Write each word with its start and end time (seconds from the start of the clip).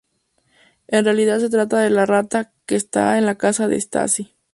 En 0.87 1.05
realidad 1.05 1.37
se 1.39 1.51
trata 1.51 1.77
de 1.79 1.91
la 1.91 2.07
rata 2.07 2.51
que 2.65 2.75
está 2.75 3.19
en 3.19 3.27
la 3.27 3.37
casa 3.37 3.67
de 3.67 3.75
Stacy. 3.75 4.35